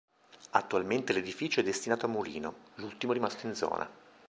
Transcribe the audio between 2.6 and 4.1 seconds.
l'ultimo rimasto in zona.